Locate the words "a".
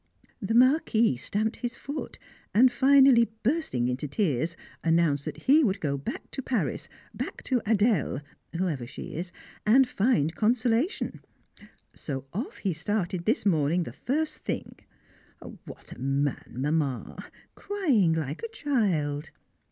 15.91-15.99, 18.41-18.47